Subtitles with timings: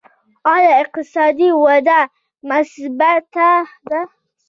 [0.53, 2.01] آیا اقتصادي وده
[2.49, 3.49] مثبته
[3.89, 4.01] ده؟